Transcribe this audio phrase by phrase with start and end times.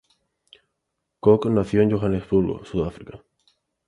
[1.19, 3.21] Kook nació en Johannesburgo, Sudáfrica.